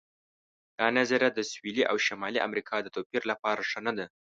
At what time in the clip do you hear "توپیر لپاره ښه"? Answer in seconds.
2.95-3.79